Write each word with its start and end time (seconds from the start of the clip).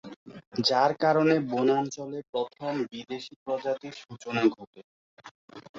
যার 0.61 0.91
কারণে 1.03 1.35
বনাঞ্চলে 1.51 2.19
প্রথম 2.31 2.71
বিদেশি 2.91 3.33
প্রজাতির 3.43 3.95
সূচনা 4.01 4.43
ঘটে। 4.55 4.81